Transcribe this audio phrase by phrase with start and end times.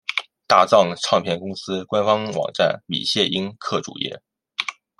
[0.47, 4.19] 大藏唱片公司官方网站米线音客主页